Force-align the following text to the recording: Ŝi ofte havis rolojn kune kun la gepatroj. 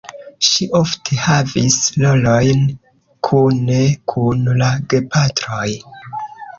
Ŝi 0.45 0.67
ofte 0.79 1.17
havis 1.25 1.77
rolojn 2.05 2.65
kune 3.31 3.81
kun 4.15 4.45
la 4.65 4.75
gepatroj. 4.91 5.73